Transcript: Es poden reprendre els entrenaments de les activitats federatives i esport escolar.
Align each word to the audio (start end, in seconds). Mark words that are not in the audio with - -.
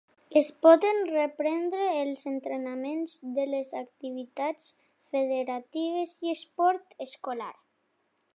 Es 0.39 0.47
poden 0.65 1.01
reprendre 1.09 1.89
els 1.97 2.25
entrenaments 2.31 3.13
de 3.37 3.45
les 3.51 3.69
activitats 3.83 4.73
federatives 5.15 6.19
i 6.25 6.37
esport 6.39 6.99
escolar. 7.09 7.53